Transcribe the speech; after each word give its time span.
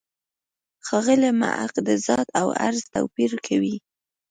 ښاغلی 0.85 1.31
محق 1.41 1.73
د 1.87 1.89
«ذات» 2.05 2.27
او 2.39 2.47
«عرض» 2.65 2.81
توپیر 2.93 3.31
کوي. 3.47 3.75